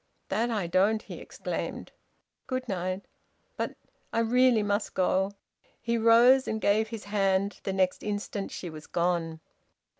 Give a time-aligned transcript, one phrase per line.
[0.29, 1.91] "That I don't!" he exclaimed.
[2.47, 3.05] "Good night."
[3.55, 3.75] "But"
[4.11, 5.33] "I really must go."
[5.79, 7.59] He rose and gave his hand.
[7.65, 9.41] The next instant she was gone.